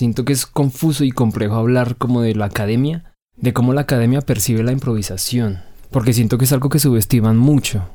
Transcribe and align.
Siento 0.00 0.24
que 0.24 0.32
es 0.32 0.46
confuso 0.46 1.04
y 1.04 1.10
complejo 1.10 1.56
hablar 1.56 1.96
como 1.98 2.22
de 2.22 2.34
la 2.34 2.46
academia, 2.46 3.14
de 3.36 3.52
cómo 3.52 3.74
la 3.74 3.82
academia 3.82 4.22
percibe 4.22 4.62
la 4.62 4.72
improvisación, 4.72 5.62
porque 5.90 6.14
siento 6.14 6.38
que 6.38 6.46
es 6.46 6.52
algo 6.54 6.70
que 6.70 6.78
subestiman 6.78 7.36
mucho. 7.36 7.86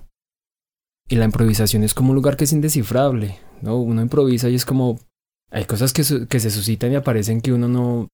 Y 1.09 1.15
la 1.15 1.25
improvisación 1.25 1.81
es 1.81 1.95
como 1.95 2.11
un 2.11 2.15
lugar 2.17 2.37
que 2.37 2.43
es 2.43 2.53
indescifrable, 2.53 3.39
¿no? 3.63 3.77
Uno 3.77 4.03
improvisa 4.03 4.49
y 4.49 4.53
es 4.53 4.65
como... 4.65 4.99
Hay 5.49 5.65
cosas 5.65 5.93
que, 5.93 6.03
se 6.03 6.51
suscitan 6.51 6.91
y 6.91 6.95
aparecen 6.95 7.41
que 7.41 7.53
uno 7.53 7.67
no, 7.67 8.07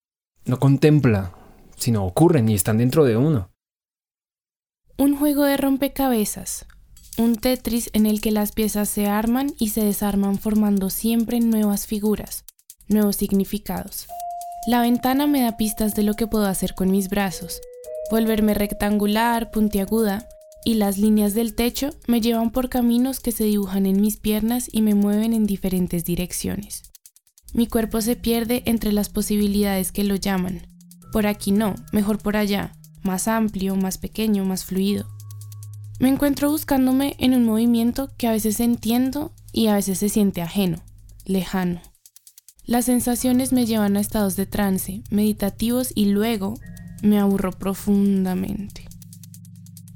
no 0.45 0.57
contempla, 0.57 1.35
sino 1.75 2.05
ocurren 2.05 2.47
y 2.47 2.53
están 2.53 2.77
dentro 2.77 3.03
de 3.03 3.17
uno. 3.17 3.49
Un 4.97 5.17
juego 5.17 5.43
de 5.43 5.57
rompecabezas, 5.57 6.65
un 7.17 7.35
Tetris 7.35 7.89
en 7.91 8.05
el 8.05 8.21
que 8.21 8.31
las 8.31 8.53
piezas 8.53 8.87
se 8.87 9.07
arman 9.07 9.51
y 9.59 9.71
se 9.71 9.83
desarman 9.83 10.37
formando 10.37 10.89
siempre 10.89 11.41
nuevas 11.41 11.87
figuras, 11.87 12.45
nuevos 12.91 13.15
significados. 13.15 14.07
La 14.67 14.81
ventana 14.81 15.27
me 15.27 15.41
da 15.41 15.57
pistas 15.57 15.95
de 15.95 16.03
lo 16.03 16.13
que 16.13 16.27
puedo 16.27 16.45
hacer 16.45 16.75
con 16.75 16.91
mis 16.91 17.09
brazos, 17.09 17.61
volverme 18.11 18.53
rectangular, 18.53 19.51
puntiaguda, 19.51 20.27
y 20.63 20.75
las 20.75 20.97
líneas 20.97 21.33
del 21.33 21.55
techo 21.55 21.89
me 22.07 22.21
llevan 22.21 22.51
por 22.51 22.69
caminos 22.69 23.19
que 23.19 23.31
se 23.31 23.45
dibujan 23.45 23.85
en 23.85 23.99
mis 23.99 24.17
piernas 24.17 24.69
y 24.71 24.81
me 24.81 24.93
mueven 24.93 25.33
en 25.33 25.45
diferentes 25.45 26.05
direcciones. 26.05 26.91
Mi 27.53 27.67
cuerpo 27.67 28.01
se 28.01 28.15
pierde 28.15 28.63
entre 28.65 28.91
las 28.91 29.09
posibilidades 29.09 29.91
que 29.91 30.03
lo 30.03 30.15
llaman. 30.15 30.67
Por 31.11 31.27
aquí 31.27 31.51
no, 31.51 31.75
mejor 31.91 32.19
por 32.19 32.37
allá, 32.37 32.77
más 33.03 33.27
amplio, 33.27 33.75
más 33.75 33.97
pequeño, 33.97 34.45
más 34.45 34.63
fluido. 34.63 35.07
Me 35.99 36.09
encuentro 36.09 36.49
buscándome 36.49 37.15
en 37.19 37.35
un 37.35 37.45
movimiento 37.45 38.09
que 38.17 38.27
a 38.27 38.31
veces 38.31 38.59
entiendo 38.59 39.33
y 39.51 39.67
a 39.67 39.75
veces 39.75 39.99
se 39.99 40.09
siente 40.09 40.41
ajeno, 40.41 40.81
lejano. 41.25 41.81
Las 42.71 42.85
sensaciones 42.85 43.51
me 43.51 43.65
llevan 43.65 43.97
a 43.97 43.99
estados 43.99 44.37
de 44.37 44.45
trance, 44.45 45.03
meditativos 45.09 45.91
y 45.93 46.05
luego 46.05 46.53
me 47.03 47.19
aburro 47.19 47.51
profundamente. 47.51 48.87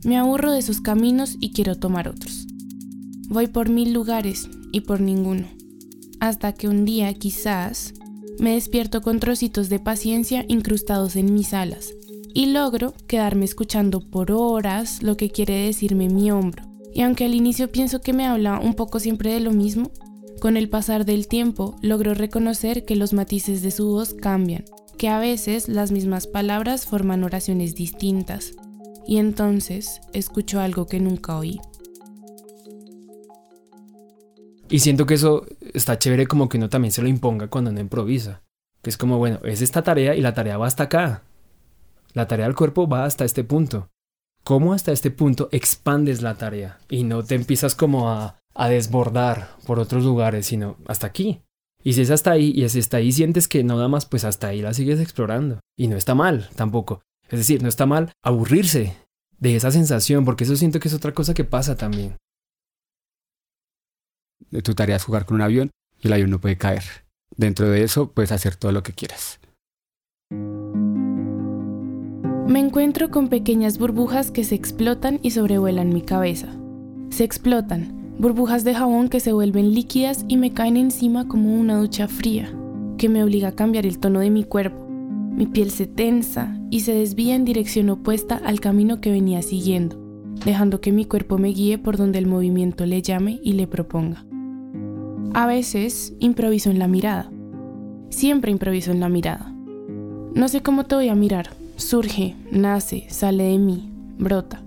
Me 0.04 0.18
aburro 0.18 0.52
de 0.52 0.62
sus 0.62 0.82
caminos 0.82 1.38
y 1.40 1.54
quiero 1.54 1.78
tomar 1.78 2.10
otros. 2.10 2.48
Voy 3.30 3.48
por 3.48 3.70
mil 3.70 3.94
lugares 3.94 4.50
y 4.74 4.82
por 4.82 5.00
ninguno. 5.00 5.48
Hasta 6.20 6.52
que 6.52 6.68
un 6.68 6.84
día 6.84 7.14
quizás 7.14 7.94
me 8.40 8.56
despierto 8.56 9.02
con 9.02 9.22
trocitos 9.22 9.70
de 9.70 9.80
paciencia 9.80 10.44
incrustados 10.50 11.16
en 11.16 11.34
mis 11.34 11.54
alas 11.54 11.94
y 12.34 12.48
logro 12.48 12.94
quedarme 13.08 13.46
escuchando 13.46 14.02
por 14.02 14.34
horas 14.34 15.02
lo 15.02 15.16
que 15.16 15.30
quiere 15.30 15.66
decirme 15.66 16.10
mi 16.10 16.30
hombro. 16.30 16.66
Y 16.94 17.04
aunque 17.04 17.24
al 17.24 17.36
inicio 17.36 17.72
pienso 17.72 18.02
que 18.02 18.12
me 18.12 18.26
habla 18.26 18.60
un 18.60 18.74
poco 18.74 19.00
siempre 19.00 19.34
de 19.34 19.40
lo 19.40 19.54
mismo, 19.54 19.92
con 20.46 20.58
el 20.58 20.70
pasar 20.70 21.06
del 21.06 21.28
tiempo 21.28 21.76
logro 21.82 22.14
reconocer 22.14 22.86
que 22.86 22.96
los 22.96 23.14
matices 23.14 23.64
de 23.64 23.72
su 23.72 23.88
voz 23.88 24.14
cambian, 24.14 24.64
que 24.96 25.10
a 25.10 25.18
veces 25.18 25.68
las 25.68 25.92
mismas 25.92 26.28
palabras 26.28 26.86
forman 26.86 27.24
oraciones 27.24 27.74
distintas, 27.74 28.52
y 29.08 29.18
entonces 29.18 30.02
escucho 30.14 30.60
algo 30.60 30.86
que 30.86 31.00
nunca 31.00 31.36
oí. 31.36 31.60
Y 34.70 34.82
siento 34.82 35.08
que 35.08 35.16
eso 35.16 35.48
está 35.74 35.98
chévere 35.98 36.28
como 36.28 36.48
que 36.48 36.60
uno 36.60 36.70
también 36.70 36.92
se 36.92 37.02
lo 37.02 37.08
imponga 37.08 37.48
cuando 37.48 37.72
uno 37.72 37.80
improvisa. 37.80 38.44
Que 38.84 38.92
es 38.92 38.98
como, 38.98 39.18
bueno, 39.18 39.40
es 39.46 39.64
esta 39.64 39.82
tarea 39.82 40.14
y 40.14 40.22
la 40.22 40.36
tarea 40.36 40.60
va 40.60 40.68
hasta 40.68 40.84
acá. 40.84 41.24
La 42.14 42.28
tarea 42.28 42.46
del 42.46 42.56
cuerpo 42.56 42.88
va 42.88 43.06
hasta 43.06 43.26
este 43.26 43.44
punto. 43.44 43.90
¿Cómo 44.44 44.74
hasta 44.74 44.92
este 44.92 45.10
punto 45.10 45.50
expandes 45.52 46.22
la 46.22 46.36
tarea? 46.36 46.78
Y 46.88 47.04
no 47.04 47.24
te 47.24 47.34
empiezas 47.34 47.74
como 47.74 48.12
a, 48.12 48.38
a 48.56 48.70
desbordar 48.70 49.50
por 49.68 49.80
otros 49.80 50.04
lugares, 50.04 50.46
sino 50.48 50.78
hasta 50.88 51.08
aquí. 51.08 51.42
Y 51.84 51.94
si 51.94 52.02
es 52.02 52.10
hasta 52.10 52.32
ahí 52.32 52.52
y 52.56 52.68
si 52.70 52.80
está 52.80 52.98
ahí 52.98 53.12
sientes 53.12 53.48
que 53.48 53.64
no 53.64 53.78
da 53.78 53.88
más, 53.88 54.06
pues 54.08 54.24
hasta 54.24 54.48
ahí 54.48 54.62
la 54.62 54.74
sigues 54.74 55.00
explorando. 55.00 55.60
Y 55.78 55.88
no 55.88 55.98
está 55.98 56.16
mal 56.16 56.50
tampoco. 56.56 57.04
Es 57.30 57.40
decir, 57.40 57.62
no 57.62 57.70
está 57.70 57.86
mal 57.86 58.12
aburrirse 58.24 58.98
de 59.38 59.56
esa 59.56 59.70
sensación, 59.70 60.26
porque 60.26 60.46
eso 60.46 60.56
siento 60.56 60.80
que 60.80 60.88
es 60.88 60.94
otra 60.94 61.14
cosa 61.14 61.34
que 61.34 61.44
pasa 61.44 61.76
también. 61.76 62.16
Tu 64.64 64.74
tarea 64.74 64.96
es 64.96 65.04
jugar 65.04 65.26
con 65.26 65.36
un 65.36 65.42
avión 65.42 65.72
y 66.00 66.08
el 66.08 66.14
avión 66.14 66.30
no 66.30 66.40
puede 66.40 66.58
caer. 66.58 66.84
Dentro 67.36 67.70
de 67.70 67.84
eso 67.84 68.12
puedes 68.12 68.32
hacer 68.32 68.56
todo 68.56 68.72
lo 68.72 68.84
que 68.84 68.94
quieras. 68.94 69.40
Me 72.48 72.60
encuentro 72.60 73.12
con 73.12 73.28
pequeñas 73.28 73.78
burbujas 73.78 74.32
que 74.32 74.44
se 74.44 74.56
explotan 74.56 75.20
y 75.22 75.32
sobrevuelan 75.32 75.90
mi 75.90 76.04
cabeza. 76.04 76.48
Se 77.10 77.24
explotan, 77.24 78.05
burbujas 78.18 78.64
de 78.64 78.76
jabón 78.76 79.10
que 79.10 79.20
se 79.20 79.34
vuelven 79.34 79.74
líquidas 79.74 80.26
y 80.28 80.38
me 80.38 80.54
caen 80.54 80.78
encima 80.78 81.28
como 81.28 81.54
una 81.54 81.78
ducha 81.78 82.08
fría, 82.08 82.54
que 82.98 83.10
me 83.10 83.24
obliga 83.24 83.50
a 83.50 83.56
cambiar 83.56 83.86
el 83.86 84.00
tono 84.00 84.20
de 84.20 84.30
mi 84.30 84.44
cuerpo 84.44 84.86
mi 85.36 85.48
piel 85.48 85.70
se 85.70 85.86
tensa 85.86 86.58
y 86.70 86.80
se 86.80 86.94
desvía 86.94 87.36
en 87.36 87.44
dirección 87.44 87.90
opuesta 87.90 88.40
al 88.46 88.62
camino 88.62 89.02
que 89.02 89.12
venía 89.12 89.42
siguiendo, 89.42 89.98
dejando 90.46 90.80
que 90.80 90.94
mi 90.94 91.04
cuerpo 91.04 91.38
me 91.38 91.50
guíe 91.50 91.78
por 91.78 91.98
donde 91.98 92.20
el 92.20 92.26
movimiento 92.26 92.86
le 92.86 93.02
llame 93.02 93.42
y 93.44 93.52
le 93.52 93.68
proponga. 93.68 94.26
A 95.34 95.46
veces 95.46 96.14
improviso 96.20 96.70
en 96.70 96.80
la 96.80 96.88
mirada. 96.88 97.30
Siempre 98.10 98.50
improviso 98.50 98.92
en 98.92 99.02
la 99.02 99.10
mirada. 99.10 99.54
No 100.34 100.48
sé 100.48 100.62
cómo 100.62 100.86
te 100.86 100.96
voy 100.96 101.10
a 101.10 101.16
mirar. 101.16 101.50
Surge, 101.76 102.36
nace, 102.50 103.06
sale 103.10 103.44
de 103.44 103.58
mí, 103.58 103.92
brota. 104.18 104.65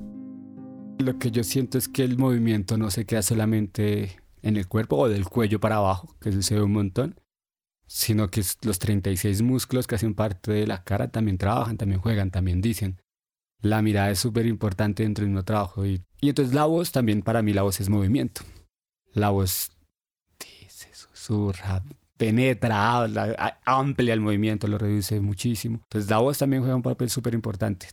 Lo 0.98 1.18
que 1.18 1.30
yo 1.30 1.44
siento 1.44 1.78
es 1.78 1.88
que 1.88 2.02
el 2.02 2.18
movimiento 2.18 2.76
no 2.76 2.90
se 2.90 3.06
queda 3.06 3.22
solamente 3.22 4.20
en 4.42 4.56
el 4.56 4.66
cuerpo 4.66 4.96
o 4.96 5.08
del 5.08 5.24
cuello 5.26 5.60
para 5.60 5.76
abajo, 5.76 6.16
que 6.20 6.32
sucede 6.32 6.60
un 6.60 6.72
montón, 6.72 7.20
sino 7.86 8.30
que 8.30 8.42
los 8.62 8.78
36 8.78 9.42
músculos 9.42 9.86
que 9.86 9.94
hacen 9.94 10.14
parte 10.14 10.52
de 10.52 10.66
la 10.66 10.82
cara 10.82 11.08
también 11.08 11.38
trabajan, 11.38 11.76
también 11.76 12.00
juegan, 12.00 12.30
también 12.30 12.60
dicen. 12.60 13.00
La 13.60 13.80
mirada 13.80 14.10
es 14.10 14.18
súper 14.18 14.46
importante 14.46 15.02
dentro 15.02 15.24
de 15.24 15.32
un 15.32 15.44
trabajo 15.44 15.86
y, 15.86 16.02
y 16.20 16.28
entonces 16.28 16.54
la 16.54 16.64
voz 16.64 16.92
también 16.92 17.22
para 17.22 17.42
mí 17.42 17.52
la 17.52 17.62
voz 17.62 17.80
es 17.80 17.88
movimiento. 17.88 18.42
La 19.12 19.30
voz 19.30 19.70
dice, 20.38 20.88
susurra, 20.92 21.82
penetra, 22.16 22.96
habla, 22.96 23.60
amplia 23.64 24.14
el 24.14 24.20
movimiento, 24.20 24.66
lo 24.66 24.78
reduce 24.78 25.20
muchísimo. 25.20 25.80
Entonces 25.84 26.10
la 26.10 26.18
voz 26.18 26.38
también 26.38 26.62
juega 26.62 26.76
un 26.76 26.82
papel 26.82 27.08
súper 27.08 27.34
importante. 27.34 27.88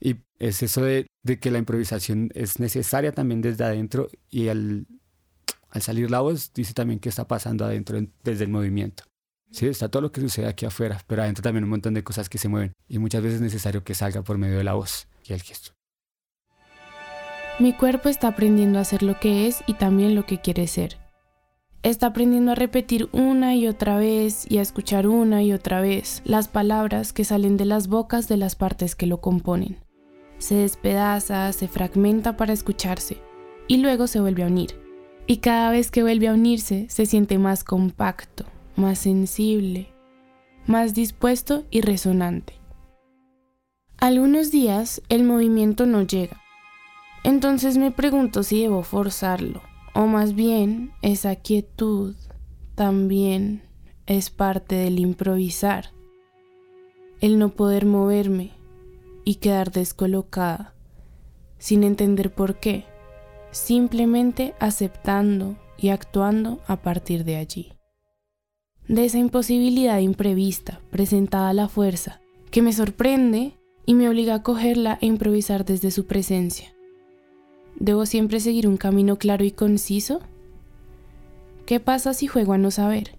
Y 0.00 0.16
es 0.38 0.62
eso 0.62 0.82
de, 0.82 1.06
de, 1.22 1.38
que 1.38 1.50
la 1.50 1.58
improvisación 1.58 2.30
es 2.34 2.60
necesaria 2.60 3.12
también 3.12 3.40
desde 3.40 3.64
adentro 3.64 4.08
y 4.28 4.48
al, 4.48 4.86
al 5.70 5.82
salir 5.82 6.10
la 6.10 6.20
voz 6.20 6.52
dice 6.52 6.74
también 6.74 7.00
qué 7.00 7.08
está 7.08 7.26
pasando 7.26 7.64
adentro 7.64 7.98
desde 8.22 8.44
el 8.44 8.50
movimiento. 8.50 9.04
Sí, 9.50 9.66
está 9.66 9.88
todo 9.88 10.02
lo 10.02 10.12
que 10.12 10.20
sucede 10.20 10.48
aquí 10.48 10.66
afuera, 10.66 11.00
pero 11.06 11.22
adentro 11.22 11.42
también 11.42 11.64
un 11.64 11.70
montón 11.70 11.94
de 11.94 12.02
cosas 12.02 12.28
que 12.28 12.38
se 12.38 12.48
mueven 12.48 12.72
y 12.88 12.98
muchas 12.98 13.22
veces 13.22 13.36
es 13.36 13.42
necesario 13.42 13.84
que 13.84 13.94
salga 13.94 14.22
por 14.22 14.36
medio 14.36 14.58
de 14.58 14.64
la 14.64 14.74
voz 14.74 15.06
y 15.24 15.32
el 15.32 15.42
gesto. 15.42 15.72
Mi 17.60 17.72
cuerpo 17.72 18.08
está 18.08 18.28
aprendiendo 18.28 18.78
a 18.78 18.82
hacer 18.82 19.04
lo 19.04 19.20
que 19.20 19.46
es 19.46 19.62
y 19.68 19.74
también 19.74 20.16
lo 20.16 20.26
que 20.26 20.40
quiere 20.40 20.66
ser. 20.66 21.03
Está 21.84 22.06
aprendiendo 22.06 22.52
a 22.52 22.54
repetir 22.54 23.10
una 23.12 23.54
y 23.56 23.68
otra 23.68 23.98
vez 23.98 24.46
y 24.50 24.56
a 24.56 24.62
escuchar 24.62 25.06
una 25.06 25.42
y 25.42 25.52
otra 25.52 25.82
vez 25.82 26.22
las 26.24 26.48
palabras 26.48 27.12
que 27.12 27.26
salen 27.26 27.58
de 27.58 27.66
las 27.66 27.88
bocas 27.88 28.26
de 28.26 28.38
las 28.38 28.56
partes 28.56 28.94
que 28.94 29.04
lo 29.04 29.20
componen. 29.20 29.76
Se 30.38 30.54
despedaza, 30.54 31.52
se 31.52 31.68
fragmenta 31.68 32.38
para 32.38 32.54
escucharse 32.54 33.18
y 33.68 33.76
luego 33.76 34.06
se 34.06 34.18
vuelve 34.18 34.44
a 34.44 34.46
unir. 34.46 34.80
Y 35.26 35.38
cada 35.38 35.70
vez 35.70 35.90
que 35.90 36.02
vuelve 36.02 36.28
a 36.28 36.32
unirse 36.32 36.86
se 36.88 37.04
siente 37.04 37.38
más 37.38 37.64
compacto, 37.64 38.46
más 38.76 39.00
sensible, 39.00 39.92
más 40.66 40.94
dispuesto 40.94 41.64
y 41.70 41.82
resonante. 41.82 42.54
Algunos 43.98 44.50
días 44.50 45.02
el 45.10 45.22
movimiento 45.22 45.84
no 45.84 46.00
llega. 46.00 46.40
Entonces 47.24 47.76
me 47.76 47.90
pregunto 47.90 48.42
si 48.42 48.62
debo 48.62 48.82
forzarlo, 48.82 49.60
o 49.94 50.06
más 50.06 50.34
bien 50.34 50.92
esa 51.02 51.36
quietud 51.36 52.14
también 52.74 53.62
es 54.06 54.30
parte 54.30 54.74
del 54.74 54.98
improvisar. 54.98 55.90
El 57.20 57.38
no 57.38 57.50
poder 57.50 57.86
moverme 57.86 58.52
y 59.24 59.36
quedar 59.36 59.72
descolocada, 59.72 60.74
sin 61.58 61.84
entender 61.84 62.34
por 62.34 62.60
qué, 62.60 62.84
simplemente 63.52 64.54
aceptando 64.60 65.56
y 65.78 65.88
actuando 65.88 66.60
a 66.66 66.82
partir 66.82 67.24
de 67.24 67.36
allí 67.36 67.74
de 68.88 69.04
esa 69.04 69.18
imposibilidad 69.18 69.98
imprevista 69.98 70.80
presentada 70.90 71.50
a 71.50 71.54
la 71.54 71.68
fuerza, 71.68 72.20
que 72.50 72.62
me 72.62 72.72
sorprende 72.72 73.58
y 73.86 73.94
me 73.94 74.08
obliga 74.08 74.34
a 74.34 74.42
cogerla 74.42 74.98
e 75.00 75.06
improvisar 75.06 75.64
desde 75.64 75.90
su 75.90 76.06
presencia. 76.06 76.73
¿Debo 77.76 78.06
siempre 78.06 78.40
seguir 78.40 78.68
un 78.68 78.76
camino 78.76 79.16
claro 79.16 79.44
y 79.44 79.50
conciso? 79.50 80.20
¿Qué 81.66 81.80
pasa 81.80 82.14
si 82.14 82.26
juego 82.26 82.52
a 82.52 82.58
no 82.58 82.70
saber? 82.70 83.18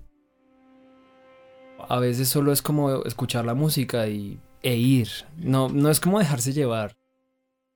A 1.88 2.00
veces 2.00 2.30
solo 2.30 2.52
es 2.52 2.62
como 2.62 3.04
escuchar 3.04 3.46
la 3.46 3.54
música 3.54 4.08
y, 4.08 4.40
e 4.62 4.76
ir. 4.76 5.10
No, 5.38 5.70
no 5.70 5.90
es 5.90 6.00
como 6.00 6.20
dejarse 6.20 6.54
llevar. 6.54 6.96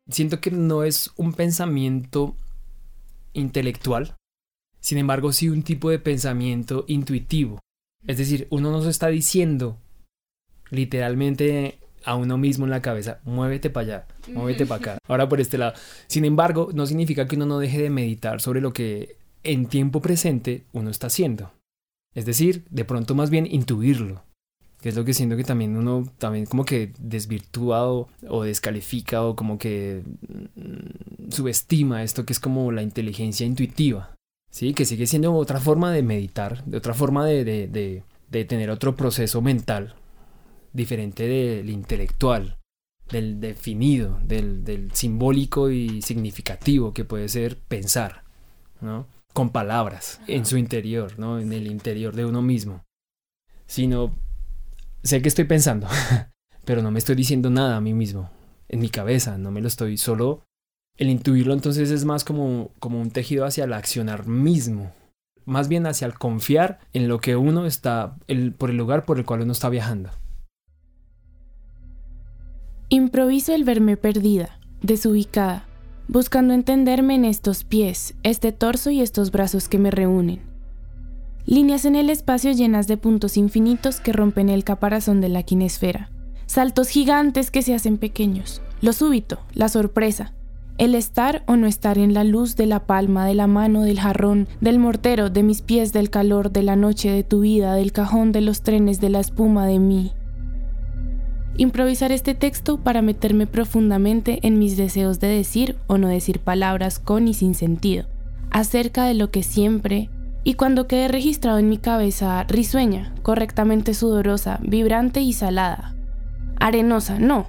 Siento 0.09 0.41
que 0.41 0.51
no 0.51 0.83
es 0.83 1.11
un 1.17 1.33
pensamiento 1.33 2.35
intelectual, 3.33 4.15
sin 4.79 4.97
embargo 4.97 5.31
sí 5.31 5.49
un 5.49 5.63
tipo 5.63 5.89
de 5.89 5.99
pensamiento 5.99 6.85
intuitivo 6.87 7.59
Es 8.07 8.17
decir, 8.17 8.47
uno 8.49 8.71
no 8.71 8.81
se 8.81 8.89
está 8.89 9.07
diciendo 9.07 9.77
literalmente 10.71 11.79
a 12.03 12.15
uno 12.15 12.37
mismo 12.37 12.65
en 12.65 12.71
la 12.71 12.81
cabeza, 12.81 13.19
muévete 13.25 13.69
para 13.69 13.85
allá, 13.85 14.07
muévete 14.33 14.65
para 14.65 14.79
acá, 14.79 14.97
ahora 15.07 15.29
por 15.29 15.41
este 15.41 15.57
lado. 15.57 15.73
Sin 16.07 16.25
embargo, 16.25 16.69
no 16.73 16.85
significa 16.85 17.27
que 17.27 17.35
uno 17.35 17.45
no 17.45 17.59
deje 17.59 17.81
de 17.81 17.89
meditar 17.89 18.41
sobre 18.41 18.61
lo 18.61 18.73
que 18.73 19.17
en 19.43 19.67
tiempo 19.67 20.01
presente 20.01 20.63
uno 20.73 20.89
está 20.89 21.07
haciendo. 21.07 21.51
Es 22.15 22.25
decir, 22.25 22.63
de 22.69 22.85
pronto 22.85 23.15
más 23.15 23.29
bien 23.29 23.47
intuirlo, 23.49 24.23
que 24.81 24.89
es 24.89 24.95
lo 24.95 25.05
que 25.05 25.13
siento 25.13 25.37
que 25.37 25.43
también 25.43 25.77
uno 25.77 26.09
también 26.17 26.45
como 26.45 26.65
que 26.65 26.91
desvirtuado 26.99 28.07
o 28.27 28.43
descalifica 28.43 29.23
o 29.23 29.35
como 29.35 29.57
que 29.57 30.03
mm, 30.55 31.31
subestima 31.31 32.03
esto 32.03 32.25
que 32.25 32.33
es 32.33 32.39
como 32.39 32.71
la 32.71 32.81
inteligencia 32.81 33.45
intuitiva, 33.45 34.15
¿sí? 34.49 34.73
Que 34.73 34.85
sigue 34.85 35.05
siendo 35.05 35.33
otra 35.35 35.59
forma 35.59 35.91
de 35.91 36.01
meditar, 36.01 36.63
de 36.65 36.77
otra 36.77 36.93
forma 36.93 37.25
de, 37.25 37.43
de, 37.43 37.67
de, 37.67 38.03
de 38.31 38.45
tener 38.45 38.69
otro 38.69 38.95
proceso 38.95 39.41
mental 39.41 39.95
diferente 40.73 41.27
del 41.27 41.69
intelectual, 41.69 42.57
del 43.11 43.39
definido, 43.39 44.19
del, 44.23 44.63
del 44.63 44.91
simbólico 44.91 45.69
y 45.69 46.01
significativo 46.01 46.93
que 46.93 47.05
puede 47.05 47.29
ser 47.29 47.57
pensar, 47.57 48.23
¿no? 48.81 49.07
Con 49.33 49.51
palabras, 49.51 50.19
en 50.27 50.45
su 50.45 50.57
interior, 50.57 51.17
¿no? 51.17 51.39
En 51.39 51.53
el 51.53 51.67
interior 51.67 52.15
de 52.15 52.25
uno 52.25 52.41
mismo. 52.41 52.83
Sino, 53.67 54.15
sé 55.03 55.21
que 55.21 55.29
estoy 55.29 55.45
pensando, 55.45 55.87
pero 56.65 56.81
no 56.81 56.91
me 56.91 56.99
estoy 56.99 57.15
diciendo 57.15 57.49
nada 57.49 57.77
a 57.77 57.81
mí 57.81 57.93
mismo, 57.93 58.29
en 58.67 58.79
mi 58.79 58.89
cabeza, 58.89 59.37
no 59.37 59.51
me 59.51 59.61
lo 59.61 59.67
estoy, 59.67 59.97
solo 59.97 60.43
el 60.99 61.09
intuirlo 61.09 61.53
entonces 61.53 61.91
es 61.91 62.03
más 62.03 62.25
como, 62.25 62.71
como 62.79 63.01
un 63.01 63.09
tejido 63.09 63.45
hacia 63.45 63.63
el 63.63 63.71
accionar 63.71 64.27
mismo, 64.27 64.91
más 65.45 65.69
bien 65.69 65.87
hacia 65.87 66.05
el 66.05 66.13
confiar 66.13 66.79
en 66.91 67.07
lo 67.07 67.19
que 67.19 67.37
uno 67.37 67.65
está, 67.65 68.17
el, 68.27 68.51
por 68.51 68.69
el 68.69 68.75
lugar 68.75 69.05
por 69.05 69.17
el 69.17 69.25
cual 69.25 69.41
uno 69.41 69.53
está 69.53 69.69
viajando. 69.69 70.09
Improviso 72.91 73.53
el 73.53 73.65
verme 73.65 73.97
perdida, 73.97 74.57
desubicada, 74.81 75.67
buscando 76.07 76.55
entenderme 76.55 77.13
en 77.13 77.23
estos 77.23 77.63
pies, 77.63 78.15
este 78.23 78.51
torso 78.51 78.89
y 78.89 79.01
estos 79.01 79.29
brazos 79.29 79.69
que 79.69 79.77
me 79.77 79.91
reúnen. 79.91 80.41
Líneas 81.45 81.85
en 81.85 81.95
el 81.95 82.09
espacio 82.09 82.51
llenas 82.51 82.87
de 82.87 82.97
puntos 82.97 83.37
infinitos 83.37 83.99
que 83.99 84.11
rompen 84.11 84.49
el 84.49 84.63
caparazón 84.63 85.21
de 85.21 85.29
la 85.29 85.43
quinesfera. 85.43 86.09
Saltos 86.47 86.87
gigantes 86.87 87.51
que 87.51 87.61
se 87.61 87.75
hacen 87.75 87.99
pequeños. 87.99 88.59
Lo 88.81 88.91
súbito, 88.91 89.37
la 89.53 89.69
sorpresa. 89.69 90.33
El 90.79 90.95
estar 90.95 91.43
o 91.45 91.57
no 91.57 91.67
estar 91.67 91.99
en 91.99 92.15
la 92.15 92.23
luz 92.23 92.55
de 92.55 92.65
la 92.65 92.87
palma, 92.87 93.27
de 93.27 93.35
la 93.35 93.45
mano, 93.45 93.83
del 93.83 93.99
jarrón, 93.99 94.47
del 94.61 94.79
mortero, 94.79 95.29
de 95.29 95.43
mis 95.43 95.61
pies, 95.61 95.93
del 95.93 96.09
calor, 96.09 96.51
de 96.51 96.63
la 96.63 96.75
noche, 96.75 97.11
de 97.11 97.23
tu 97.23 97.41
vida, 97.41 97.75
del 97.75 97.91
cajón, 97.91 98.31
de 98.31 98.41
los 98.41 98.63
trenes, 98.63 98.99
de 98.99 99.09
la 99.09 99.19
espuma, 99.19 99.67
de 99.67 99.77
mí 99.77 100.11
improvisar 101.59 102.13
este 102.13 102.35
texto 102.35 102.77
para 102.77 103.01
meterme 103.01 103.45
profundamente 103.45 104.39
en 104.43 104.57
mis 104.59 104.77
deseos 104.77 105.19
de 105.19 105.27
decir 105.27 105.75
o 105.87 105.97
no 105.97 106.07
decir 106.07 106.39
palabras 106.39 106.99
con 106.99 107.27
y 107.27 107.33
sin 107.33 107.53
sentido, 107.53 108.05
acerca 108.49 109.03
de 109.03 109.13
lo 109.13 109.29
que 109.29 109.43
siempre 109.43 110.09
y 110.45 110.53
cuando 110.53 110.87
quede 110.87 111.09
registrado 111.09 111.57
en 111.57 111.67
mi 111.67 111.77
cabeza 111.77 112.45
risueña, 112.45 113.13
correctamente 113.23 113.93
sudorosa, 113.93 114.57
vibrante 114.61 115.19
y 115.19 115.33
salada. 115.33 115.95
Arenosa, 116.61 117.19
no. 117.19 117.47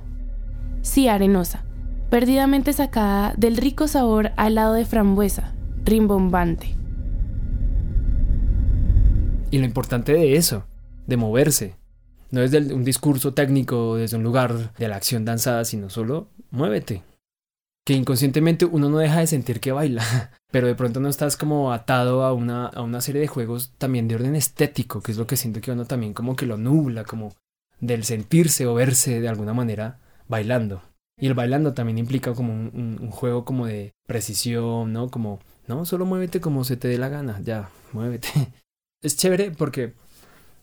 Sí, 0.83 1.07
arenosa, 1.07 1.63
perdidamente 2.11 2.73
sacada 2.73 3.33
del 3.37 3.57
rico 3.57 3.87
sabor 3.87 4.33
al 4.37 4.57
lado 4.57 4.75
de 4.75 4.87
frambuesa, 4.87 5.55
rimbombante. 5.85 6.75
Y 9.53 9.59
lo 9.59 9.65
importante 9.67 10.13
de 10.13 10.35
eso, 10.35 10.65
de 11.07 11.17
moverse, 11.17 11.80
no 12.31 12.41
desde 12.41 12.73
un 12.73 12.85
discurso 12.85 13.35
técnico, 13.35 13.97
desde 13.97 14.17
un 14.17 14.23
lugar 14.23 14.75
de 14.75 14.89
la 14.89 14.97
acción 14.97 15.25
danzada, 15.25 15.65
sino 15.65 15.91
solo 15.91 16.29
muévete. 16.51 17.03
Que 17.85 17.95
inconscientemente 17.95 18.67
uno 18.67 18.89
no 18.89 18.99
deja 18.99 19.21
de 19.21 19.27
sentir 19.27 19.61
que 19.61 19.73
baila, 19.73 20.05
pero 20.53 20.67
de 20.67 20.75
pronto 20.75 21.01
no 21.01 21.09
estás 21.09 21.37
como 21.37 21.73
atado 21.73 22.25
a 22.25 22.33
una, 22.33 22.67
a 22.67 22.83
una 22.83 23.01
serie 23.01 23.21
de 23.21 23.27
juegos 23.27 23.73
también 23.79 24.07
de 24.07 24.17
orden 24.17 24.37
estético, 24.37 25.01
que 25.03 25.13
es 25.13 25.19
lo 25.19 25.27
que 25.27 25.37
siento 25.37 25.61
que 25.61 25.73
uno 25.73 25.87
también 25.87 26.13
como 26.13 26.37
que 26.37 26.47
lo 26.47 26.57
nubla, 26.57 27.05
como 27.05 27.35
del 27.81 28.05
sentirse 28.05 28.67
o 28.67 28.75
verse 28.75 29.21
de 29.21 29.29
alguna 29.29 29.55
manera 29.55 29.99
bailando. 30.29 30.83
Y 31.19 31.27
el 31.27 31.35
bailando 31.35 31.75
también 31.75 31.99
implica 31.99 32.33
como 32.33 32.53
un, 32.53 32.99
un, 33.01 33.11
juego 33.11 33.45
como 33.45 33.67
de 33.67 33.93
precisión, 34.07 34.93
¿no? 34.93 35.11
Como, 35.11 35.41
no, 35.67 35.85
solo 35.85 36.07
muévete 36.07 36.41
como 36.41 36.65
se 36.65 36.79
te 36.79 36.89
dé 36.89 36.97
la 36.97 37.11
gana, 37.11 37.41
ya, 37.43 37.69
muévete. 37.93 38.29
Es 39.03 39.17
chévere 39.17 39.51
porque 39.51 39.95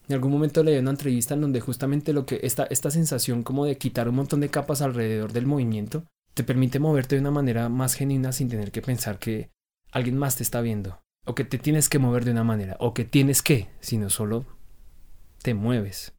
en 0.07 0.13
algún 0.13 0.31
momento 0.31 0.63
leí 0.63 0.77
una 0.77 0.92
entrevista 0.92 1.33
en 1.33 1.42
donde 1.42 1.59
justamente 1.59 2.13
lo 2.13 2.25
que 2.25 2.39
esta, 2.44 2.63
esta 2.65 2.92
sensación 2.92 3.44
como 3.44 3.65
de 3.65 3.77
quitar 3.77 4.07
un 4.07 4.15
montón 4.15 4.39
de 4.39 4.50
capas 4.50 4.81
alrededor 4.81 5.33
del 5.33 5.45
movimiento 5.45 6.06
te 6.33 6.44
permite 6.44 6.80
moverte 6.80 7.15
de 7.15 7.21
una 7.21 7.31
manera 7.31 7.68
más 7.68 7.95
genuina 7.95 8.31
sin 8.31 8.48
tener 8.48 8.71
que 8.71 8.81
pensar 8.81 9.19
que 9.19 9.50
alguien 9.92 10.18
más 10.18 10.36
te 10.36 10.44
está 10.44 10.62
viendo, 10.62 11.01
o 11.25 11.36
que 11.36 11.44
te 11.44 11.57
tienes 11.57 11.89
que 11.89 12.00
mover 12.00 12.24
de 12.24 12.31
una 12.31 12.44
manera, 12.44 12.77
o 12.80 12.94
que 12.94 13.04
tienes 13.04 13.42
que, 13.42 13.69
sino 13.80 14.09
solo 14.09 14.45
te 15.42 15.54
mueves. 15.54 16.13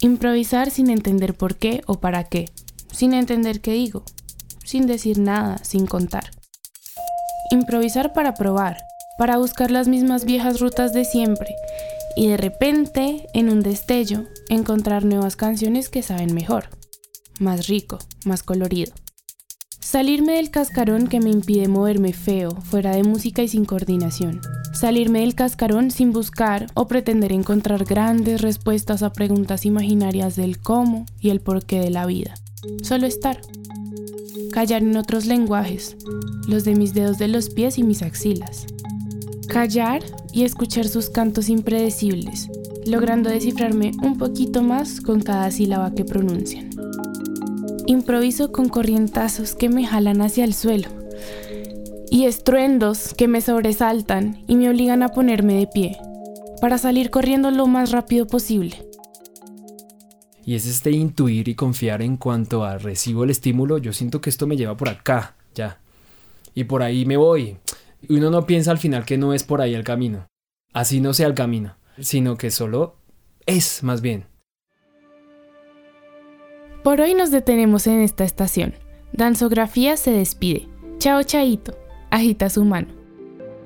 Improvisar 0.00 0.70
sin 0.70 0.88
entender 0.88 1.34
por 1.34 1.56
qué 1.56 1.82
o 1.86 2.00
para 2.00 2.24
qué, 2.24 2.48
sin 2.92 3.12
entender 3.12 3.60
qué 3.60 3.72
digo, 3.72 4.04
sin 4.64 4.86
decir 4.86 5.18
nada, 5.18 5.58
sin 5.58 5.86
contar. 5.86 6.30
Improvisar 7.50 8.12
para 8.12 8.34
probar, 8.34 8.78
para 9.18 9.36
buscar 9.36 9.70
las 9.70 9.88
mismas 9.88 10.24
viejas 10.24 10.60
rutas 10.60 10.92
de 10.92 11.04
siempre, 11.04 11.54
y 12.16 12.28
de 12.28 12.36
repente, 12.36 13.26
en 13.34 13.50
un 13.50 13.62
destello, 13.62 14.24
encontrar 14.48 15.04
nuevas 15.04 15.36
canciones 15.36 15.88
que 15.88 16.02
saben 16.02 16.34
mejor, 16.34 16.68
más 17.38 17.66
rico, 17.66 17.98
más 18.24 18.42
colorido. 18.42 18.92
Salirme 19.80 20.34
del 20.34 20.50
cascarón 20.50 21.08
que 21.08 21.18
me 21.20 21.30
impide 21.30 21.66
moverme 21.66 22.12
feo, 22.12 22.52
fuera 22.52 22.92
de 22.92 23.02
música 23.02 23.42
y 23.42 23.48
sin 23.48 23.64
coordinación. 23.64 24.40
Salirme 24.72 25.20
del 25.20 25.34
cascarón 25.34 25.90
sin 25.90 26.12
buscar 26.12 26.68
o 26.74 26.86
pretender 26.86 27.32
encontrar 27.32 27.84
grandes 27.84 28.40
respuestas 28.40 29.02
a 29.02 29.12
preguntas 29.12 29.66
imaginarias 29.66 30.36
del 30.36 30.60
cómo 30.60 31.06
y 31.18 31.30
el 31.30 31.40
porqué 31.40 31.80
de 31.80 31.90
la 31.90 32.06
vida. 32.06 32.34
Solo 32.82 33.06
estar. 33.06 33.40
Callar 34.52 34.82
en 34.82 34.96
otros 34.96 35.26
lenguajes, 35.26 35.96
los 36.46 36.64
de 36.64 36.74
mis 36.74 36.94
dedos 36.94 37.18
de 37.18 37.28
los 37.28 37.50
pies 37.50 37.78
y 37.78 37.82
mis 37.82 38.02
axilas. 38.02 38.66
Callar 39.50 40.02
y 40.32 40.44
escuchar 40.44 40.86
sus 40.86 41.10
cantos 41.10 41.48
impredecibles, 41.48 42.48
logrando 42.86 43.28
descifrarme 43.28 43.90
un 44.00 44.16
poquito 44.16 44.62
más 44.62 45.00
con 45.00 45.20
cada 45.20 45.50
sílaba 45.50 45.92
que 45.92 46.04
pronuncian. 46.04 46.70
Improviso 47.86 48.52
con 48.52 48.68
corrientazos 48.68 49.56
que 49.56 49.68
me 49.68 49.84
jalan 49.84 50.22
hacia 50.22 50.44
el 50.44 50.54
suelo 50.54 50.88
y 52.10 52.26
estruendos 52.26 53.12
que 53.14 53.26
me 53.26 53.40
sobresaltan 53.40 54.44
y 54.46 54.54
me 54.54 54.70
obligan 54.70 55.02
a 55.02 55.08
ponerme 55.08 55.54
de 55.54 55.66
pie, 55.66 55.98
para 56.60 56.78
salir 56.78 57.10
corriendo 57.10 57.50
lo 57.50 57.66
más 57.66 57.90
rápido 57.90 58.28
posible. 58.28 58.84
Y 60.44 60.54
es 60.54 60.66
este 60.66 60.92
intuir 60.92 61.48
y 61.48 61.54
confiar 61.56 62.02
en 62.02 62.16
cuanto 62.16 62.64
a 62.64 62.78
recibo 62.78 63.24
el 63.24 63.30
estímulo, 63.30 63.78
yo 63.78 63.92
siento 63.92 64.20
que 64.20 64.30
esto 64.30 64.46
me 64.46 64.56
lleva 64.56 64.76
por 64.76 64.88
acá, 64.88 65.34
ya. 65.54 65.78
Y 66.54 66.64
por 66.64 66.82
ahí 66.82 67.04
me 67.04 67.16
voy. 67.16 67.56
Y 68.02 68.16
uno 68.16 68.30
no 68.30 68.46
piensa 68.46 68.70
al 68.70 68.78
final 68.78 69.04
que 69.04 69.18
no 69.18 69.34
es 69.34 69.44
por 69.44 69.60
ahí 69.60 69.74
el 69.74 69.84
camino. 69.84 70.26
Así 70.72 71.00
no 71.00 71.14
sea 71.14 71.26
el 71.26 71.34
camino, 71.34 71.76
sino 71.98 72.36
que 72.36 72.50
solo 72.50 72.96
es 73.46 73.82
más 73.82 74.00
bien. 74.00 74.26
Por 76.82 77.00
hoy 77.00 77.14
nos 77.14 77.30
detenemos 77.30 77.86
en 77.86 78.00
esta 78.00 78.24
estación. 78.24 78.74
Danzografía 79.12 79.96
se 79.96 80.12
despide. 80.12 80.68
Chao 80.98 81.22
Chaito, 81.22 81.76
agita 82.10 82.48
su 82.48 82.64
mano. 82.64 82.88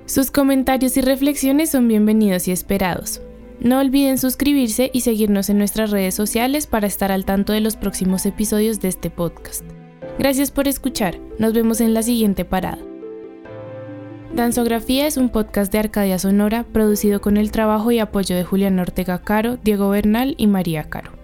Sus 0.06 0.30
comentarios 0.30 0.96
y 0.96 1.00
reflexiones 1.00 1.70
son 1.70 1.88
bienvenidos 1.88 2.48
y 2.48 2.52
esperados. 2.52 3.22
No 3.60 3.78
olviden 3.78 4.18
suscribirse 4.18 4.90
y 4.92 5.02
seguirnos 5.02 5.48
en 5.48 5.58
nuestras 5.58 5.90
redes 5.90 6.14
sociales 6.14 6.66
para 6.66 6.86
estar 6.86 7.12
al 7.12 7.24
tanto 7.24 7.52
de 7.52 7.60
los 7.60 7.76
próximos 7.76 8.26
episodios 8.26 8.80
de 8.80 8.88
este 8.88 9.10
podcast. 9.10 9.64
Gracias 10.18 10.50
por 10.50 10.68
escuchar. 10.68 11.18
Nos 11.38 11.52
vemos 11.52 11.80
en 11.80 11.94
la 11.94 12.02
siguiente 12.02 12.44
parada. 12.44 12.78
Danzografía 14.34 15.06
es 15.06 15.16
un 15.16 15.28
podcast 15.28 15.70
de 15.70 15.78
Arcadia 15.78 16.18
Sonora 16.18 16.64
producido 16.64 17.20
con 17.20 17.36
el 17.36 17.52
trabajo 17.52 17.92
y 17.92 18.00
apoyo 18.00 18.34
de 18.34 18.42
Julián 18.42 18.80
Ortega 18.80 19.20
Caro, 19.20 19.58
Diego 19.62 19.90
Bernal 19.90 20.34
y 20.36 20.48
María 20.48 20.90
Caro. 20.90 21.23